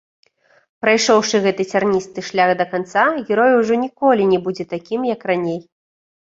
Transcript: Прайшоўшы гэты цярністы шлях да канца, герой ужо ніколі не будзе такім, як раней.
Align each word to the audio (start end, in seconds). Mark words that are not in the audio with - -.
Прайшоўшы 0.85 1.41
гэты 1.43 1.65
цярністы 1.73 2.19
шлях 2.31 2.55
да 2.63 2.67
канца, 2.73 3.05
герой 3.27 3.51
ужо 3.61 3.73
ніколі 3.85 4.29
не 4.33 4.43
будзе 4.49 4.69
такім, 4.75 5.01
як 5.15 5.21
раней. 5.33 5.61